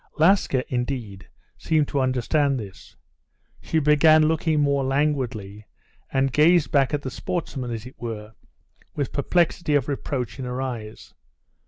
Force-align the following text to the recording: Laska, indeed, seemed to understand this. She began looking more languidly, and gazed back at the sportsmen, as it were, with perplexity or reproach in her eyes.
Laska, 0.17 0.63
indeed, 0.73 1.29
seemed 1.59 1.87
to 1.89 1.99
understand 1.99 2.59
this. 2.59 2.95
She 3.61 3.77
began 3.77 4.23
looking 4.27 4.59
more 4.59 4.83
languidly, 4.83 5.67
and 6.11 6.33
gazed 6.33 6.71
back 6.71 6.91
at 6.91 7.03
the 7.03 7.11
sportsmen, 7.11 7.69
as 7.69 7.85
it 7.85 8.01
were, 8.01 8.33
with 8.95 9.13
perplexity 9.13 9.77
or 9.77 9.81
reproach 9.81 10.39
in 10.39 10.45
her 10.45 10.59
eyes. 10.59 11.13